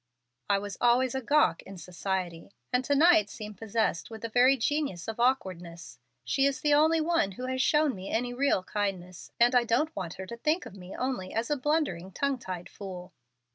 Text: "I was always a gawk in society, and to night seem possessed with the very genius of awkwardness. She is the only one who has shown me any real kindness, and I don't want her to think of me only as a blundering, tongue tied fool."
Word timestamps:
"I 0.49 0.57
was 0.57 0.79
always 0.81 1.13
a 1.13 1.21
gawk 1.21 1.61
in 1.61 1.77
society, 1.77 2.49
and 2.73 2.83
to 2.85 2.95
night 2.95 3.29
seem 3.29 3.53
possessed 3.53 4.09
with 4.09 4.23
the 4.23 4.29
very 4.29 4.57
genius 4.57 5.07
of 5.07 5.19
awkwardness. 5.19 5.99
She 6.25 6.47
is 6.47 6.59
the 6.61 6.73
only 6.73 6.99
one 6.99 7.33
who 7.33 7.45
has 7.45 7.61
shown 7.61 7.93
me 7.93 8.09
any 8.09 8.33
real 8.33 8.63
kindness, 8.63 9.31
and 9.39 9.53
I 9.53 9.63
don't 9.63 9.95
want 9.95 10.15
her 10.15 10.25
to 10.25 10.37
think 10.37 10.65
of 10.65 10.73
me 10.75 10.95
only 10.95 11.35
as 11.35 11.51
a 11.51 11.55
blundering, 11.55 12.11
tongue 12.13 12.39
tied 12.39 12.67
fool." 12.67 13.13